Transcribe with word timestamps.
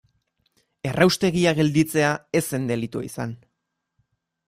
Erraustegia 0.91 1.53
gelditzea 1.61 2.09
ez 2.43 2.45
zen 2.51 2.69
delitua 2.75 3.07
izan. 3.13 3.41